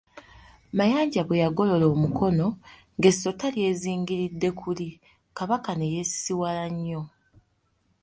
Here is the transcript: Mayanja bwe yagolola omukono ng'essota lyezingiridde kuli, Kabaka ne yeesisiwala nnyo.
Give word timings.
Mayanja 0.77 1.21
bwe 1.23 1.41
yagolola 1.43 1.85
omukono 1.93 2.47
ng'essota 2.97 3.45
lyezingiridde 3.55 4.49
kuli, 4.59 4.87
Kabaka 5.37 5.71
ne 5.75 5.87
yeesisiwala 5.93 6.63
nnyo. 6.73 7.01